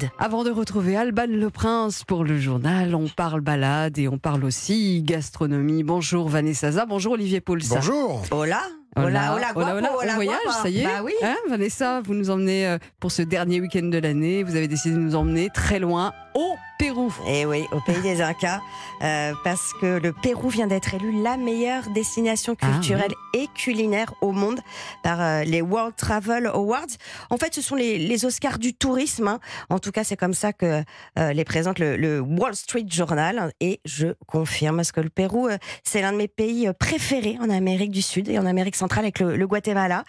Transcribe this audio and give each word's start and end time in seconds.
balade. 0.00 0.12
Avant 0.18 0.44
de 0.44 0.50
retrouver 0.50 0.96
Alban 0.96 1.26
Le 1.28 1.50
Prince 1.50 2.04
pour 2.04 2.24
le 2.24 2.38
journal, 2.38 2.94
on 2.94 3.08
parle 3.08 3.40
balade 3.40 3.98
et 3.98 4.08
on 4.08 4.18
parle 4.18 4.44
aussi 4.44 5.02
gastronomie. 5.02 5.82
Bonjour 5.82 6.28
Vanessa 6.28 6.70
Zaza, 6.72 6.86
bonjour 6.86 7.12
Olivier 7.14 7.40
Paulsa. 7.40 7.76
Bonjour. 7.76 8.22
Hola. 8.30 8.62
Hola, 8.96 9.34
hola, 9.34 9.52
hola, 9.54 9.76
hola, 9.76 9.90
on 10.10 10.14
voyage, 10.16 10.38
ça 10.62 10.68
y 10.68 10.80
est 10.80 10.84
Bah 10.84 11.02
oui. 11.04 11.12
Hein, 11.22 11.36
Vanessa, 11.48 12.00
vous 12.00 12.14
nous 12.14 12.28
emmenez 12.30 12.66
euh, 12.66 12.78
pour 12.98 13.12
ce 13.12 13.22
dernier 13.22 13.60
week-end 13.60 13.84
de 13.84 13.98
l'année. 13.98 14.42
Vous 14.42 14.56
avez 14.56 14.66
décidé 14.66 14.94
de 14.96 15.00
nous 15.00 15.14
emmener 15.14 15.48
très 15.54 15.78
loin 15.78 16.12
au 16.34 16.54
Pérou. 16.78 17.12
Et 17.28 17.40
Eh 17.42 17.46
oui, 17.46 17.64
au 17.72 17.80
pays 17.80 18.00
des 18.00 18.20
Incas, 18.22 18.60
euh, 19.02 19.32
parce 19.44 19.72
que 19.80 19.98
le 20.00 20.12
Pérou 20.12 20.48
vient 20.48 20.66
d'être 20.66 20.94
élu 20.94 21.22
la 21.22 21.36
meilleure 21.36 21.88
destination 21.90 22.56
Ah, 22.60 22.66
culturelle 22.66 23.12
et 23.34 23.46
culinaire 23.54 24.14
au 24.22 24.32
monde 24.32 24.58
par 25.02 25.20
euh, 25.20 25.44
les 25.44 25.60
World 25.60 25.94
Travel 25.94 26.46
Awards. 26.46 26.86
En 27.28 27.36
fait, 27.36 27.54
ce 27.54 27.60
sont 27.60 27.74
les, 27.76 27.98
les 27.98 28.24
Oscars 28.24 28.58
du 28.58 28.74
tourisme. 28.74 29.28
hein. 29.28 29.40
En 29.68 29.78
tout 29.78 29.90
cas, 29.92 30.04
c'est 30.04 30.16
comme 30.16 30.32
ça 30.34 30.52
que 30.52 30.82
euh, 31.18 31.32
les 31.32 31.44
présente 31.44 31.78
le, 31.78 31.96
le 31.96 32.20
Wall 32.20 32.54
Street 32.56 32.86
Journal. 32.88 33.52
Et 33.60 33.80
je 33.84 34.08
confirme, 34.26 34.76
parce 34.76 34.92
que 34.92 35.00
le 35.00 35.10
Pérou, 35.10 35.48
euh, 35.48 35.58
c'est 35.84 36.00
l'un 36.00 36.12
de 36.12 36.16
mes 36.18 36.28
pays 36.28 36.70
préférés 36.78 37.36
en 37.40 37.50
Amérique 37.50 37.90
du 37.90 38.02
Sud 38.02 38.28
et 38.28 38.38
en 38.38 38.46
Amérique 38.46 38.76
centrale 38.80 39.04
avec 39.04 39.20
le, 39.20 39.36
le 39.36 39.46
Guatemala. 39.46 40.04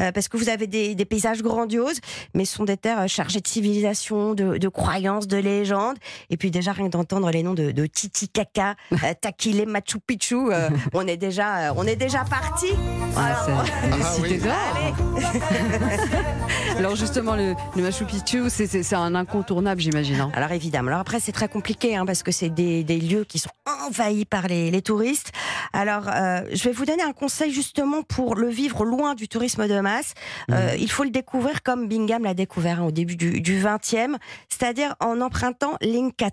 Euh, 0.00 0.12
parce 0.12 0.28
que 0.28 0.36
vous 0.36 0.48
avez 0.48 0.66
des, 0.66 0.94
des 0.94 1.04
paysages 1.04 1.42
grandioses, 1.42 1.98
mais 2.34 2.44
ce 2.44 2.54
sont 2.56 2.64
des 2.64 2.76
terres 2.76 3.00
euh, 3.02 3.06
chargées 3.06 3.40
de 3.40 3.48
civilisation, 3.48 4.34
de, 4.34 4.58
de 4.58 4.68
croyances, 4.68 5.26
de 5.26 5.36
légendes. 5.38 5.96
Et 6.30 6.36
puis 6.36 6.50
déjà, 6.50 6.72
rien 6.72 6.88
d'entendre 6.88 7.30
les 7.30 7.42
noms 7.42 7.54
de, 7.54 7.70
de 7.72 7.86
Titicaca, 7.86 8.74
euh, 8.92 8.96
Taquile, 9.20 9.64
Machu 9.66 9.98
Picchu, 10.06 10.36
euh, 10.52 10.68
on 10.92 11.06
est 11.06 11.16
déjà, 11.16 11.72
on 11.76 11.84
est 11.86 11.96
déjà 11.96 12.24
parti. 12.24 12.66
Ah, 13.16 13.46
Ah, 13.46 14.14
oui. 14.22 14.40
Alors 16.78 16.96
justement, 16.96 17.34
le, 17.36 17.54
le 17.76 17.82
Machu 17.82 18.04
Picchu, 18.04 18.48
c'est- 18.48 18.90
un 18.94 19.14
incontournable, 19.14 19.80
j'imagine. 19.80 20.20
hein. 20.20 20.30
Alors 20.34 20.50
évidemment. 20.52 20.88
Alors 20.88 21.00
après, 21.00 21.20
c'est 21.20 21.32
très 21.32 21.48
compliqué 21.48 21.96
hein, 21.96 22.04
parce 22.06 22.22
que 22.22 22.32
c'est 22.32 22.48
des, 22.50 22.82
des 22.84 22.98
lieux 22.98 23.24
qui 23.24 23.38
sont 23.38 23.50
envahis 23.86 24.24
par 24.24 24.48
les, 24.48 24.70
les 24.70 24.82
touristes. 24.82 25.32
Alors, 25.72 26.08
euh, 26.08 26.42
je 26.52 26.64
vais 26.64 26.72
vous 26.72 26.84
donner 26.84 27.02
un 27.02 27.12
conseil 27.12 27.52
justement 27.52 28.02
pour 28.02 28.34
le 28.34 28.48
vivre 28.48 28.84
loin 28.84 29.14
du 29.14 29.28
tourisme 29.28 29.68
de 29.68 29.80
masse. 29.80 30.14
Euh, 30.50 30.74
il 30.78 30.90
faut 30.90 31.04
le 31.04 31.10
découvrir 31.10 31.62
comme 31.62 31.88
Bingham 31.88 32.24
l'a 32.24 32.34
découvert 32.34 32.80
hein, 32.80 32.86
au 32.86 32.90
début 32.90 33.16
du, 33.16 33.40
du 33.40 33.60
20e, 33.60 34.16
c'est-à-dire 34.48 34.94
en 35.00 35.20
empruntant 35.20 35.76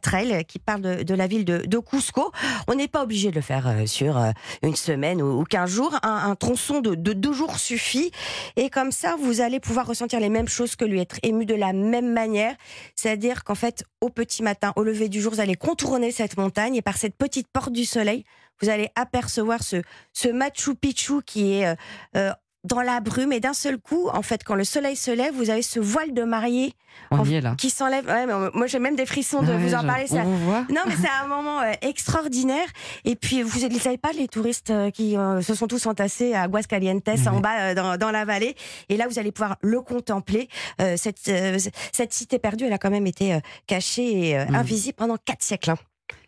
Trail 0.02 0.44
qui 0.46 0.60
parle 0.60 0.82
de, 0.82 1.04
de 1.04 1.14
la 1.14 1.28
ville 1.28 1.46
de, 1.46 1.60
de 1.66 1.78
Cusco. 1.80 2.32
On 2.68 2.76
n'est 2.76 2.88
pas 2.88 3.04
obligé 3.04 3.30
de 3.30 3.36
le 3.36 3.42
faire 3.42 3.68
euh, 3.68 3.86
sur 3.86 4.18
euh, 4.18 4.32
une 4.64 4.76
semaine 4.76 5.22
ou, 5.22 5.42
ou 5.42 5.44
15 5.44 5.70
jours. 5.70 5.96
Un, 6.04 6.30
un 6.30 6.36
tronçon 6.36 6.82
de, 6.82 6.96
de 6.96 7.14
deux 7.14 7.34
jours 7.34 7.60
suffit. 7.60 8.12
Et 8.56 8.70
comme 8.70 8.92
ça, 8.92 9.16
vous 9.22 9.42
allez 9.42 9.60
pouvoir 9.60 9.88
ressentir 9.88 10.20
les 10.20 10.30
mêmes 10.30 10.48
choses 10.48 10.76
que 10.76 10.86
lui, 10.86 11.00
être 11.00 11.18
ému 11.24 11.46
de 11.46 11.56
la 11.56 11.74
même 11.74 12.12
manière. 12.12 12.56
C'est-à-dire 12.96 13.44
qu'en 13.44 13.56
fait, 13.56 13.84
au 14.02 14.10
petit 14.10 14.44
matin, 14.44 14.74
au 14.76 14.84
lever 14.84 15.10
du 15.10 15.22
jour, 15.22 15.34
vous 15.34 15.40
allez 15.40 15.56
contourner 15.56 16.12
cette 16.12 16.38
montagne 16.38 16.76
et 16.76 16.82
par 16.82 16.98
cette 16.98 17.16
petite 17.16 17.48
porte 17.48 17.72
du 17.72 17.86
soleil, 17.86 18.24
vous 18.62 18.70
allez 18.70 18.90
apercevoir 18.96 19.64
ce, 19.64 19.82
ce 20.14 20.28
Machu 20.30 20.76
Picchu 20.76 21.22
qui 21.26 21.54
est 21.54 21.68
euh, 21.68 21.76
euh, 22.16 22.32
dans 22.64 22.82
la 22.82 23.00
brume. 23.00 23.32
Et 23.32 23.40
d'un 23.40 23.54
seul 23.54 23.78
coup, 23.78 24.10
en 24.10 24.22
fait, 24.22 24.44
quand 24.44 24.56
le 24.56 24.64
soleil 24.66 24.96
se 24.98 25.12
lève, 25.12 25.34
vous 25.34 25.50
avez 25.50 25.62
ce 25.62 25.80
voile 25.80 26.14
de 26.14 26.24
mariée 26.24 26.74
On 27.12 27.24
y 27.24 27.36
est 27.36 27.42
là. 27.42 27.56
qui 27.58 27.70
s'enlève. 27.70 28.06
Ouais, 28.08 28.26
moi, 28.26 28.68
j'ai 28.68 28.80
même 28.80 28.96
des 28.98 29.06
frissons 29.06 29.42
de 29.42 29.54
vous 29.54 29.74
en 29.74 29.86
parler. 29.86 30.06
On 30.12 30.16
Ça, 30.16 30.24
vous 30.24 30.38
voit 30.40 30.66
non, 30.70 30.82
mais 30.86 30.96
c'est 31.00 31.08
un 31.24 31.28
moment 31.36 31.62
euh, 31.62 31.72
extraordinaire. 31.82 32.68
Et 33.06 33.16
puis, 33.16 33.42
vous 33.42 33.66
ne 33.70 33.80
savez 33.80 33.98
pas, 33.98 34.12
les 34.12 34.28
touristes 34.28 34.74
qui 34.92 35.16
euh, 35.16 35.42
se 35.42 35.54
sont 35.56 35.68
tous 35.68 35.86
entassés 35.86 36.34
à 36.34 36.42
Aguascalientes, 36.42 37.08
en 37.28 37.40
bas, 37.40 37.60
euh, 37.60 37.74
dans, 37.74 37.96
dans 37.96 38.12
la 38.12 38.26
vallée. 38.26 38.56
Et 38.90 38.98
là, 38.98 39.08
vous 39.08 39.18
allez 39.20 39.32
pouvoir 39.32 39.56
le 39.62 39.80
contempler. 39.82 40.50
Euh, 40.82 40.96
cette, 40.98 41.32
cette 41.94 42.14
cité 42.14 42.38
perdue, 42.40 42.66
elle 42.66 42.74
a 42.74 42.78
quand 42.80 42.90
même 42.92 43.08
été 43.08 43.40
cachée 43.68 44.30
et 44.32 44.38
Mhm. 44.38 44.56
invisible 44.56 44.96
pendant 44.96 45.16
quatre 45.18 45.44
siècles. 45.44 45.74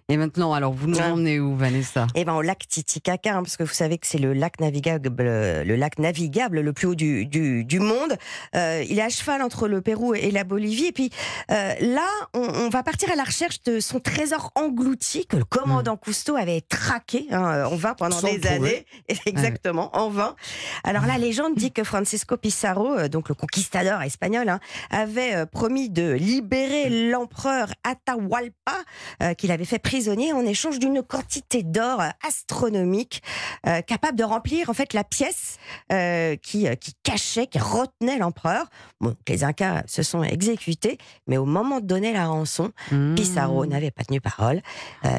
Et 0.10 0.18
maintenant, 0.18 0.54
alors, 0.54 0.74
vous 0.74 0.88
nous 0.88 0.98
Ouais. 0.98 1.04
emmenez 1.04 1.40
où, 1.40 1.56
Vanessa? 1.56 2.08
Et 2.16 2.26
ben 2.26 2.34
au 2.34 2.42
lac 2.42 2.68
Titicaca, 2.68 3.36
hein, 3.38 3.44
parce 3.44 3.58
que 3.58 3.64
vous 3.64 3.74
savez 3.74 3.98
que 4.00 4.08
c'est 4.08 4.18
le 4.18 4.34
lac 4.34 4.60
navigable, 4.60 5.10
le 5.20 5.76
lac 5.76 6.00
navigable 6.00 6.62
le 6.62 6.74
plus 6.74 6.88
haut 6.88 6.96
du, 6.96 7.26
du, 7.28 7.64
du 7.64 7.80
monde. 7.80 8.18
Euh, 8.56 8.84
il 8.90 8.98
est 8.98 9.04
à 9.04 9.10
cheval 9.10 9.42
entre 9.44 9.68
le 9.68 9.82
Pérou 9.82 10.16
et 10.16 10.32
la 10.32 10.44
Bolivie. 10.44 10.86
Et 10.88 10.92
puis 10.92 11.12
euh, 11.52 11.74
là, 11.80 12.08
on, 12.34 12.42
on 12.42 12.70
va 12.70 12.82
partir 12.84 13.12
à 13.12 13.16
la 13.16 13.24
recherche 13.24 13.62
de 13.64 13.80
son 13.80 14.00
trésor 14.00 14.52
englouti 14.56 15.28
que 15.28 15.38
le 15.38 15.46
commandant 15.46 15.96
Cousteau 15.96 16.36
avait 16.36 16.62
traqué 16.62 17.28
hein, 17.32 17.66
en 17.66 17.76
vain 17.76 17.94
pendant 17.94 18.18
Sans 18.18 18.34
des 18.34 18.48
années. 18.48 18.86
Exactement, 19.28 19.96
en 19.96 20.10
vain. 20.10 20.36
Alors 20.84 21.06
la 21.06 21.18
légende 21.20 21.56
dit 21.56 21.72
que 21.72 21.84
Francisco 21.84 22.36
Pizarro, 22.36 22.98
euh, 22.98 23.08
donc 23.10 23.30
le 23.30 23.36
conquistador 23.36 24.02
espagnol, 24.02 24.50
hein, 24.50 24.60
avait 24.90 25.46
promis 25.46 25.90
de 25.90 26.14
libérer 26.14 26.90
l'empereur 27.12 27.68
Atahualpa, 27.84 28.74
euh, 29.22 29.34
qu'il 29.36 29.52
avait 29.52 29.66
fait 29.66 29.78
en 30.08 30.46
échange 30.46 30.80
d'une 30.80 31.04
quantité 31.04 31.64
d'or 31.64 32.02
astronomique, 32.26 33.22
euh, 33.68 33.82
capable 33.82 34.18
de 34.18 34.24
remplir 34.24 34.70
en 34.70 34.74
fait 34.74 34.94
la 34.94 35.04
pièce 35.04 35.58
euh, 35.92 36.36
qui, 36.38 36.68
euh, 36.68 36.76
qui 36.76 36.94
cachait, 37.04 37.48
qui 37.48 37.60
retenait 37.60 38.18
l'empereur. 38.18 38.68
Bon, 39.02 39.16
les 39.28 39.44
Incas 39.44 39.84
se 39.88 40.04
sont 40.04 40.24
exécutés, 40.24 40.98
mais 41.28 41.38
au 41.38 41.46
moment 41.46 41.80
de 41.80 41.86
donner 41.86 42.14
la 42.14 42.28
rançon, 42.28 42.72
Mmh. 42.92 43.16
Pissarro 43.16 43.66
n'avait 43.66 43.92
pas 43.92 44.04
tenu 44.04 44.22
parole. 44.22 44.62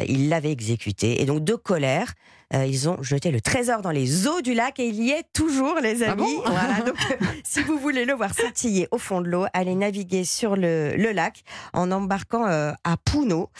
Il 0.06 0.28
l'avait 0.28 0.52
exécuté. 0.52 1.20
Et 1.20 1.26
donc, 1.26 1.44
de 1.44 1.54
colère, 1.54 2.14
euh, 2.54 2.66
ils 2.66 2.88
ont 2.88 3.02
jeté 3.02 3.30
le 3.30 3.40
trésor 3.40 3.80
dans 3.82 3.90
les 3.90 4.26
eaux 4.26 4.40
du 4.40 4.54
lac 4.54 4.78
et 4.80 4.86
il 4.88 5.02
y 5.02 5.10
est 5.10 5.24
toujours, 5.32 5.76
les 5.80 6.02
Ah 6.02 6.12
amis. 6.12 6.22
bon 6.36 6.42
voilà, 6.50 6.80
donc, 6.82 6.96
si 7.44 7.62
vous 7.62 7.78
voulez 7.78 8.04
le 8.04 8.12
voir 8.14 8.34
scintiller 8.34 8.88
au 8.90 8.98
fond 8.98 9.20
de 9.20 9.28
l'eau, 9.28 9.46
allez 9.52 9.74
naviguer 9.74 10.24
sur 10.24 10.56
le, 10.56 10.94
le 10.96 11.12
lac 11.12 11.42
en 11.72 11.90
embarquant 11.92 12.46
euh, 12.46 12.72
à 12.84 12.96
Puno. 12.96 13.50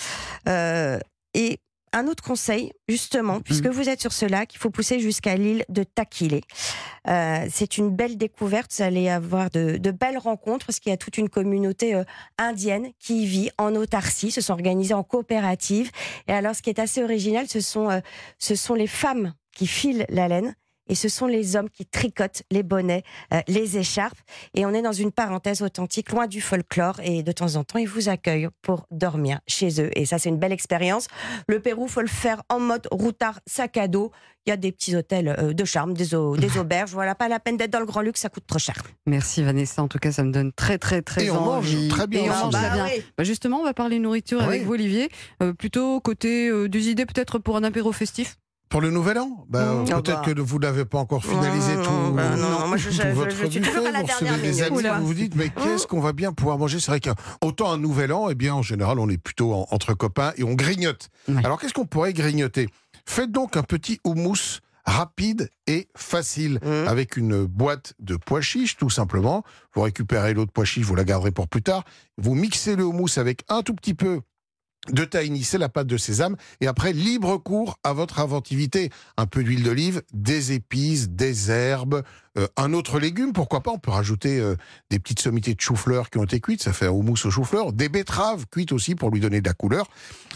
Euh, 0.48 0.98
et 1.34 1.58
un 1.92 2.06
autre 2.06 2.22
conseil, 2.22 2.72
justement, 2.88 3.40
puisque 3.40 3.66
vous 3.66 3.88
êtes 3.88 4.00
sur 4.00 4.12
ce 4.12 4.26
lac, 4.26 4.54
il 4.54 4.58
faut 4.58 4.70
pousser 4.70 5.00
jusqu'à 5.00 5.34
l'île 5.36 5.64
de 5.68 5.82
Taquile. 5.82 6.40
Euh, 7.08 7.46
c'est 7.50 7.78
une 7.78 7.90
belle 7.90 8.16
découverte. 8.16 8.72
Vous 8.76 8.82
allez 8.82 9.08
avoir 9.08 9.50
de, 9.50 9.76
de 9.76 9.90
belles 9.90 10.18
rencontres 10.18 10.66
parce 10.66 10.78
qu'il 10.78 10.90
y 10.90 10.92
a 10.92 10.96
toute 10.96 11.18
une 11.18 11.28
communauté 11.28 11.94
euh, 11.94 12.04
indienne 12.38 12.90
qui 12.98 13.22
y 13.22 13.26
vit 13.26 13.50
en 13.58 13.74
autarcie, 13.74 14.30
se 14.30 14.40
sont 14.40 14.52
organisées 14.52 14.94
en 14.94 15.02
coopérative. 15.02 15.90
Et 16.28 16.32
alors, 16.32 16.54
ce 16.54 16.62
qui 16.62 16.70
est 16.70 16.78
assez 16.78 17.02
original, 17.02 17.48
ce 17.48 17.60
sont, 17.60 17.90
euh, 17.90 18.00
ce 18.38 18.54
sont 18.54 18.74
les 18.74 18.86
femmes 18.86 19.34
qui 19.52 19.66
filent 19.66 20.06
la 20.08 20.28
laine. 20.28 20.54
Et 20.90 20.94
ce 20.94 21.08
sont 21.08 21.26
les 21.26 21.56
hommes 21.56 21.70
qui 21.70 21.86
tricotent 21.86 22.42
les 22.50 22.62
bonnets, 22.62 23.04
euh, 23.32 23.40
les 23.48 23.78
écharpes. 23.78 24.18
Et 24.54 24.66
on 24.66 24.74
est 24.74 24.82
dans 24.82 24.92
une 24.92 25.12
parenthèse 25.12 25.62
authentique, 25.62 26.10
loin 26.10 26.26
du 26.26 26.42
folklore. 26.42 27.00
Et 27.02 27.22
de 27.22 27.32
temps 27.32 27.56
en 27.56 27.64
temps, 27.64 27.78
ils 27.78 27.88
vous 27.88 28.08
accueillent 28.10 28.48
pour 28.60 28.86
dormir 28.90 29.40
chez 29.46 29.80
eux. 29.80 29.88
Et 29.96 30.04
ça, 30.04 30.18
c'est 30.18 30.28
une 30.28 30.38
belle 30.38 30.52
expérience. 30.52 31.06
Le 31.48 31.60
Pérou, 31.60 31.88
faut 31.88 32.02
le 32.02 32.06
faire 32.08 32.42
en 32.50 32.60
mode 32.60 32.86
routard, 32.90 33.40
sac 33.46 33.78
à 33.78 33.88
dos. 33.88 34.10
Il 34.46 34.50
y 34.50 34.52
a 34.52 34.56
des 34.56 34.72
petits 34.72 34.96
hôtels 34.96 35.36
euh, 35.38 35.52
de 35.52 35.64
charme, 35.64 35.94
des, 35.94 36.14
au- 36.14 36.36
des 36.36 36.58
auberges. 36.58 36.90
Voilà, 36.92 37.14
pas 37.14 37.28
la 37.28 37.38
peine 37.40 37.56
d'être 37.56 37.70
dans 37.70 37.78
le 37.80 37.86
grand 37.86 38.00
luxe, 38.00 38.20
ça 38.20 38.28
coûte 38.28 38.44
trop 38.46 38.58
cher. 38.58 38.74
Merci 39.06 39.42
Vanessa, 39.42 39.82
en 39.82 39.88
tout 39.88 39.98
cas 39.98 40.12
ça 40.12 40.24
me 40.24 40.32
donne 40.32 40.50
très 40.52 40.78
très 40.78 41.02
très 41.02 41.26
Et 41.26 41.30
on 41.30 41.40
mange 41.40 41.66
envie. 41.74 41.88
très 41.88 42.06
bien 42.06 42.24
Et 42.24 42.30
on 42.30 42.34
mange 42.34 42.52
Bah 42.52 42.58
très 42.60 42.70
bien. 42.74 42.84
oui. 42.86 43.04
Bah, 43.16 43.24
justement, 43.24 43.60
on 43.60 43.64
va 43.64 43.74
parler 43.74 43.98
nourriture 43.98 44.40
Ah 44.40 44.46
avec 44.46 44.60
oui. 44.62 44.66
vous 44.66 44.72
Olivier, 44.72 45.08
Euh, 45.42 45.52
plutôt 45.52 46.00
côté 46.00 46.48
euh, 46.48 46.68
des 46.68 46.88
idées 46.88 47.06
peut-être 47.06 47.38
pour 47.38 47.56
un 47.56 47.62
apéro 47.64 47.92
festif? 47.92 48.38
Pour 48.70 48.80
le 48.80 48.90
nouvel 48.90 49.18
an? 49.18 49.44
Ben, 49.48 49.82
Mmh. 49.82 49.84
Peut-être 49.86 50.08
Ah 50.10 50.22
bah. 50.24 50.32
que 50.34 50.40
vous 50.40 50.58
n'avez 50.60 50.84
pas 50.84 50.98
encore 50.98 51.24
finalisé 51.24 51.74
tout, 51.74 51.90
non, 51.90 52.10
bah 52.12 52.36
non, 52.36 52.48
non, 52.50 52.68
moi, 52.68 52.76
je- 52.76 52.90
je- 52.90 53.02
votre 53.08 53.30
je 53.32 53.46
suis 53.46 53.58
buffet. 53.60 53.72
toujours 53.72 53.86
à 53.88 53.90
la 53.90 54.00
vous 54.00 54.06
recevez 54.06 54.24
dernière 54.30 54.42
des 54.42 54.48
minute, 54.52 54.86
amis, 54.86 55.00
vous 55.00 55.06
vous 55.08 55.14
dites, 55.14 55.34
mais 55.34 55.48
qu'est-ce 55.48 55.88
qu'on 55.88 56.00
va 56.00 56.12
bien 56.12 56.32
pouvoir 56.32 56.56
manger? 56.56 56.78
C'est 56.78 56.92
vrai 56.92 57.00
qu'autant 57.00 57.72
un 57.72 57.78
nouvel 57.78 58.12
an, 58.12 58.30
eh 58.30 58.36
bien, 58.36 58.54
en 58.54 58.62
général, 58.62 59.00
on 59.00 59.08
est 59.08 59.18
plutôt 59.18 59.52
en- 59.52 59.66
entre 59.72 59.94
copains 59.94 60.32
et 60.36 60.44
on 60.44 60.54
grignote. 60.54 61.08
Alors, 61.42 61.60
qu'est-ce 61.60 61.74
qu'on 61.74 61.84
pourrait 61.84 62.12
grignoter? 62.12 62.68
Faites 63.06 63.32
donc 63.32 63.56
un 63.56 63.64
petit 63.64 63.98
houmous 64.04 64.60
rapide 64.86 65.50
et 65.66 65.88
facile 65.96 66.60
Mmh. 66.62 66.88
avec 66.88 67.16
une 67.16 67.44
boîte 67.46 67.94
de 67.98 68.16
pois 68.16 68.40
chiches, 68.40 68.76
tout 68.76 68.88
simplement. 68.90 69.42
Vous 69.74 69.82
récupérez 69.82 70.32
l'autre 70.32 70.52
pois 70.52 70.64
chiche, 70.64 70.84
vous 70.86 70.94
la 70.94 71.04
garderez 71.04 71.32
pour 71.32 71.48
plus 71.48 71.62
tard. 71.62 71.84
Vous 72.18 72.34
mixez 72.36 72.76
le 72.76 72.84
houmous 72.84 73.18
avec 73.18 73.42
un 73.48 73.62
tout 73.62 73.74
petit 73.74 73.94
peu 73.94 74.20
de 74.88 75.04
tahini, 75.04 75.46
la 75.58 75.68
pâte 75.68 75.86
de 75.86 75.96
sésame, 75.96 76.36
et 76.60 76.66
après, 76.66 76.92
libre 76.92 77.36
cours 77.36 77.78
à 77.84 77.92
votre 77.92 78.18
inventivité. 78.20 78.90
Un 79.16 79.26
peu 79.26 79.44
d'huile 79.44 79.62
d'olive, 79.62 80.02
des 80.12 80.52
épices, 80.52 81.10
des 81.10 81.50
herbes, 81.50 82.02
euh, 82.38 82.46
un 82.56 82.72
autre 82.72 82.98
légume, 82.98 83.32
pourquoi 83.32 83.62
pas, 83.62 83.70
on 83.70 83.78
peut 83.78 83.90
rajouter 83.90 84.38
euh, 84.40 84.56
des 84.90 84.98
petites 84.98 85.20
sommités 85.20 85.54
de 85.54 85.60
chou-fleur 85.60 86.10
qui 86.10 86.18
ont 86.18 86.24
été 86.24 86.40
cuites, 86.40 86.62
ça 86.62 86.72
fait 86.72 86.86
un 86.86 86.90
houmous 86.90 87.26
au 87.26 87.30
chou-fleur, 87.30 87.72
des 87.72 87.88
betteraves 87.88 88.46
cuites 88.50 88.72
aussi 88.72 88.94
pour 88.94 89.10
lui 89.10 89.20
donner 89.20 89.40
de 89.40 89.48
la 89.48 89.54
couleur. 89.54 89.88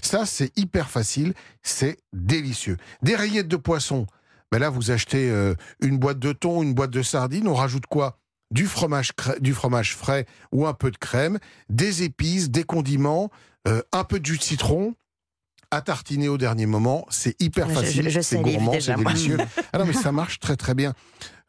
Ça, 0.03 0.27
c'est 0.27 0.57
hyper 0.59 0.91
facile, 0.91 1.35
c'est 1.63 1.99
délicieux. 2.13 2.77
Des 3.03 3.17
rillettes 3.17 3.49
de 3.49 3.57
poisson, 3.57 4.07
ben 4.53 4.59
là, 4.59 4.69
vous 4.71 4.91
achetez 4.91 5.31
euh, 5.31 5.55
une 5.81 5.99
boîte 5.99 6.19
de 6.19 6.33
thon, 6.33 6.63
une 6.63 6.75
boîte 6.75 6.91
de 6.91 7.03
sardines, 7.03 7.49
on 7.49 7.55
rajoute 7.55 7.87
quoi? 7.87 8.19
Du 8.55 8.67
fromage, 8.67 9.11
du 9.41 9.53
fromage 9.53 9.97
frais 9.97 10.27
ou 10.53 10.67
un 10.67 10.73
peu 10.73 10.91
de 10.93 10.97
crème, 10.97 11.39
des 11.69 12.05
épices, 12.05 12.51
des 12.51 12.63
condiments, 12.63 13.31
euh, 13.67 13.83
un 13.93 14.05
peu 14.05 14.21
de 14.21 14.25
jus 14.25 14.39
de 14.39 14.43
citron. 14.43 14.95
à 15.71 15.81
tartiner 15.81 16.29
au 16.29 16.39
dernier 16.39 16.67
moment. 16.67 17.05
C'est 17.11 17.35
hyper 17.43 17.69
facile, 17.69 18.09
c'est 18.23 18.41
gourmand, 18.41 18.75
c'est 18.79 18.95
délicieux. 18.95 19.39
ah 19.73 19.79
non, 19.79 19.87
mais 19.87 19.93
ça 19.93 20.13
marche 20.13 20.39
très 20.39 20.55
très 20.55 20.73
bien. 20.73 20.95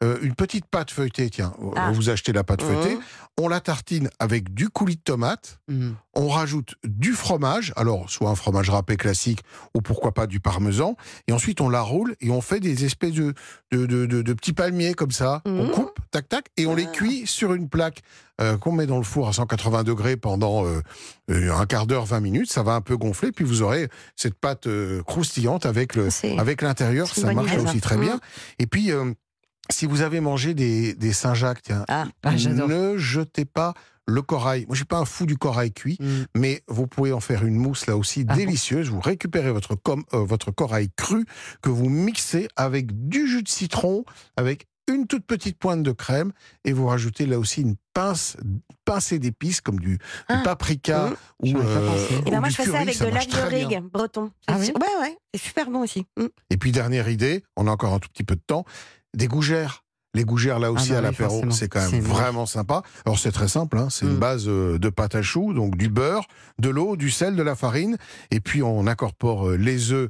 Euh, 0.04 0.18
une 0.20 0.34
petite 0.34 0.66
pâte 0.66 0.90
feuilletée, 0.90 1.30
tiens, 1.30 1.54
Ah. 1.74 1.90
vous 1.90 2.10
achetez 2.10 2.32
la 2.34 2.44
pâte 2.44 2.60
feuilletée, 2.60 2.96
Mmh. 2.96 3.00
on 3.38 3.48
la 3.48 3.60
tartine 3.60 4.10
avec 4.18 4.52
du 4.52 4.68
coulis 4.68 4.96
de 4.96 5.00
tomate, 5.00 5.58
Mm. 5.68 5.92
on 6.14 6.28
rajoute 6.28 6.74
du 6.84 7.14
fromage, 7.14 7.72
alors 7.76 8.10
soit 8.10 8.28
un 8.28 8.34
fromage 8.34 8.68
râpé 8.68 8.98
classique 8.98 9.40
ou 9.74 9.80
pourquoi 9.80 10.12
pas 10.12 10.26
du 10.26 10.38
parmesan, 10.38 10.96
et 11.28 11.32
ensuite 11.32 11.62
on 11.62 11.70
la 11.70 11.80
roule 11.80 12.14
et 12.20 12.28
on 12.28 12.42
fait 12.42 12.60
des 12.60 12.84
espèces 12.84 13.14
de, 13.14 13.32
de, 13.72 13.86
de- 13.86 14.04
de- 14.04 14.20
de 14.20 14.32
petits 14.34 14.52
palmiers 14.52 14.92
comme 14.92 15.12
ça. 15.12 15.40
On 15.46 15.64
Mhm. 15.64 15.70
coupe, 15.70 15.98
tac 16.10 16.28
tac, 16.28 16.48
et 16.58 16.66
on 16.66 16.74
les 16.74 16.84
Ah. 16.88 16.92
cuit 16.92 17.26
sur 17.26 17.54
une 17.54 17.70
plaque 17.70 18.02
euh, 18.38 18.58
qu'on 18.58 18.72
met 18.72 18.84
dans 18.84 18.98
le 18.98 19.02
four 19.02 19.28
à 19.28 19.32
180 19.32 19.82
degrés 19.82 20.18
pendant 20.18 20.66
euh, 20.66 20.82
un 21.30 21.64
quart 21.64 21.86
d'heure, 21.86 22.04
20 22.04 22.20
minutes. 22.20 22.52
Ça 22.52 22.62
va 22.62 22.72
un 22.74 22.82
peu 22.82 22.98
gonfler, 22.98 23.32
puis 23.32 23.46
vous 23.46 23.62
aurez 23.62 23.88
cette 24.14 24.34
pâte 24.34 24.68
croustillante 25.06 25.64
avec 25.64 25.96
l'intérieur, 26.60 27.08
ça 27.08 27.32
marche 27.32 27.56
aussi 27.56 27.80
très 27.80 27.96
bien. 27.96 28.20
Et 28.58 28.66
puis, 28.66 28.90
si 29.70 29.86
vous 29.86 30.02
avez 30.02 30.20
mangé 30.20 30.54
des, 30.54 30.94
des 30.94 31.12
Saint-Jacques, 31.12 31.62
tiens, 31.62 31.84
Ah. 31.88 32.04
Ah, 32.22 32.32
ne 32.34 32.96
jetez 32.96 33.44
pas 33.44 33.74
le 34.08 34.22
corail. 34.22 34.66
Moi, 34.66 34.74
je 34.74 34.78
suis 34.78 34.84
pas 34.84 34.98
un 34.98 35.04
fou 35.04 35.26
du 35.26 35.36
corail 35.36 35.72
cuit, 35.72 35.96
Mm. 36.00 36.06
mais 36.36 36.62
vous 36.68 36.86
pouvez 36.86 37.12
en 37.12 37.18
faire 37.20 37.44
une 37.44 37.56
mousse 37.56 37.86
là 37.86 37.96
aussi 37.96 38.24
Ah 38.28 38.34
bon 38.34 38.38
délicieuse. 38.38 38.88
Vous 38.88 39.00
récupérez 39.00 39.50
votre, 39.50 39.74
com- 39.74 40.04
euh, 40.14 40.18
votre 40.24 40.52
corail 40.52 40.90
cru 40.96 41.24
que 41.60 41.70
vous 41.70 41.88
mixez 41.88 42.46
avec 42.54 43.08
du 43.08 43.26
jus 43.26 43.42
de 43.42 43.48
citron, 43.48 44.04
avec 44.36 44.66
une 44.88 45.08
toute 45.08 45.26
petite 45.26 45.58
pointe 45.58 45.82
de 45.82 45.90
crème, 45.90 46.30
et 46.64 46.72
vous 46.72 46.86
rajoutez 46.86 47.26
là 47.26 47.40
aussi 47.40 47.62
une 47.62 47.74
pince, 47.92 48.36
pincée 48.84 49.18
d'épices 49.18 49.60
comme 49.60 49.80
du, 49.80 49.96
du 49.96 49.98
Ah. 50.28 50.42
paprika 50.44 51.06
Mhm. 51.42 51.56
ou, 51.56 51.58
pensé. 51.58 52.14
Et 52.14 52.16
ou 52.18 52.30
ben 52.30 52.38
moi, 52.38 52.48
du 52.48 52.54
je 52.54 52.62
fais 52.62 52.70
ça 52.70 52.78
avec 52.78 52.96
de 53.00 53.06
l'ail 53.06 53.26
de 53.26 53.36
rigue 53.36 53.82
breton. 53.92 54.30
Ah 54.46 54.56
oui 54.60 54.70
Ouais, 54.80 55.00
ouais, 55.02 55.18
c'est 55.34 55.40
super 55.42 55.68
bon 55.68 55.80
aussi. 55.80 56.06
Mm. 56.16 56.26
Et 56.50 56.56
puis 56.56 56.70
dernière 56.70 57.08
idée, 57.08 57.42
on 57.56 57.66
a 57.66 57.72
encore 57.72 57.92
un 57.94 57.98
tout 57.98 58.08
petit 58.10 58.22
peu 58.22 58.36
de 58.36 58.42
temps, 58.46 58.64
des 59.16 59.26
gougères. 59.26 59.82
Les 60.14 60.24
gougères 60.24 60.58
là 60.58 60.72
aussi 60.72 60.90
bah 60.90 60.96
à 60.96 61.00
oui, 61.00 61.04
l'apéro, 61.06 61.50
c'est 61.50 61.68
quand 61.68 61.90
même 61.90 62.00
vraiment 62.00 62.46
sympa. 62.46 62.82
Alors 63.04 63.18
c'est 63.18 63.32
très 63.32 63.48
simple, 63.48 63.76
hein, 63.76 63.88
c'est 63.90 64.06
une 64.06 64.14
Mm. 64.16 64.18
base 64.18 64.44
euh, 64.48 64.78
de 64.78 64.88
pâte 64.88 65.14
à 65.14 65.20
choux, 65.20 65.52
donc 65.52 65.76
du 65.76 65.88
beurre, 65.90 66.26
de 66.58 66.70
l'eau, 66.70 66.96
du 66.96 67.10
sel, 67.10 67.36
de 67.36 67.42
la 67.42 67.54
farine, 67.54 67.98
et 68.30 68.40
puis 68.40 68.62
on 68.62 68.86
incorpore 68.86 69.48
euh, 69.48 69.56
les 69.56 69.92
œufs 69.92 70.08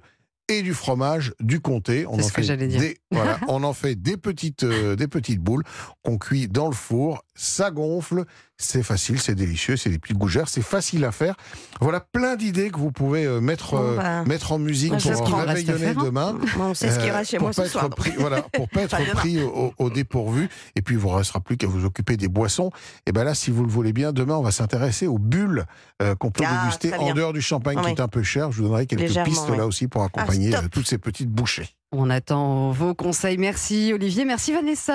et 0.49 0.62
du 0.62 0.75
fromage, 0.75 1.35
du 1.41 1.58
comté. 1.58 2.06
On 2.06 2.19
C'est 2.19 2.23
en 2.23 2.29
ce 2.29 2.29
que 2.29 2.35
fait 2.37 2.43
j'allais 2.44 2.69
dire. 2.69 2.79
Des, 2.81 2.99
voilà, 3.11 3.41
on 3.49 3.64
en 3.64 3.73
fait 3.73 3.97
des 3.97 4.17
petites, 4.17 4.62
euh, 4.62 4.94
des 4.94 5.08
petites 5.08 5.41
boules 5.41 5.64
qu'on 6.05 6.19
cuit 6.19 6.47
dans 6.47 6.69
le 6.69 6.75
four. 6.75 7.25
Ça 7.35 7.73
gonfle, 7.73 8.26
c'est 8.58 8.82
facile, 8.82 9.20
c'est 9.20 9.35
délicieux, 9.35 9.76
c'est 9.76 9.91
des 9.91 9.99
petites 9.99 10.17
gougères, 10.17 10.49
c'est 10.49 10.62
facile 10.62 11.05
à 11.05 11.12
faire. 11.12 11.35
Voilà 11.81 12.00
plein 12.00 12.37
d'idées 12.37 12.70
que 12.70 12.79
vous 12.79 12.91
pouvez 12.91 13.25
euh, 13.26 13.41
mettre, 13.41 13.73
Bon, 13.76 13.82
euh, 13.82 13.97
bah, 13.97 14.25
mettre 14.25 14.53
en 14.53 14.58
musique 14.58 14.93
pour 14.97 15.37
réveillonner 15.38 15.88
hein. 15.88 15.94
demain. 16.05 16.32
Bon, 16.56 16.64
on 16.70 16.75
sait 16.75 16.91
ce 16.91 16.99
qui 16.99 17.05
Euh, 17.05 17.08
ira 17.08 17.25
chez 17.25 17.37
pour 17.37 17.49
moi 17.49 17.55
pas 17.55 17.64
ce 17.64 17.69
soir. 17.70 17.85
être 17.85 17.94
pris, 17.97 18.12
voilà, 18.19 18.43
pour 18.43 18.69
pas 18.69 18.82
être 18.85 18.99
pris 19.12 19.41
au, 19.43 19.91
dépourvu. 19.91 20.49
Et 20.75 20.82
puis, 20.82 20.94
il 20.94 20.99
vous 20.99 21.08
restera 21.11 21.41
plus 21.41 21.56
qu'à 21.56 21.67
vous 21.67 21.85
occuper 21.85 22.17
des 22.17 22.29
boissons. 22.29 22.70
Et 23.06 23.12
ben 23.12 23.25
là, 23.25 23.35
si 23.35 23.50
vous 23.50 23.62
le 23.62 23.70
voulez 23.70 23.93
bien, 23.93 24.12
demain, 24.12 24.37
on 24.37 24.43
va 24.43 24.53
s'intéresser 24.53 25.06
aux 25.06 25.19
bulles 25.19 25.67
euh, 26.03 26.14
qu'on 26.14 26.31
peut 26.31 26.44
Ah, 26.47 26.62
déguster 26.64 26.94
en 26.94 27.05
bien. 27.05 27.14
dehors 27.14 27.32
du 27.35 27.43
champagne, 27.43 27.79
qui 27.82 27.91
est 27.91 28.00
un 28.00 28.08
peu 28.08 28.23
cher. 28.23 28.53
Je 28.53 28.58
vous 28.62 28.69
donnerai 28.69 28.87
quelques 28.87 29.03
Légèrement, 29.03 29.31
pistes 29.31 29.47
oui. 29.50 29.56
là 29.58 29.67
aussi 29.67 29.87
pour 29.88 30.03
accompagner 30.03 30.50
stop. 30.53 30.64
euh, 30.64 30.69
toutes 30.69 30.88
ces 30.88 30.99
petites 30.99 31.31
bouchées. 31.31 31.69
On 31.93 32.11
attend 32.11 32.73
vos 32.73 32.94
conseils. 32.94 33.38
Merci 33.38 33.93
Olivier, 33.94 34.25
merci 34.25 34.53
Vanessa. 34.53 34.94